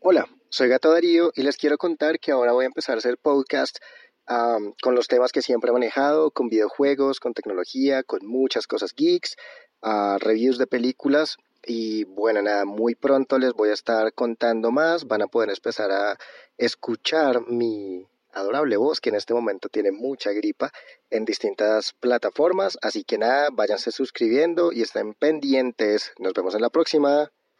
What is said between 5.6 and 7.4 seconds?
he manejado, con videojuegos, con